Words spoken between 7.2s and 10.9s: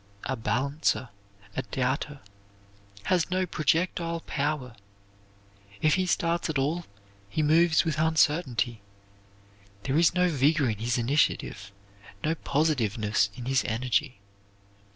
he moves with uncertainty. There is no vigor in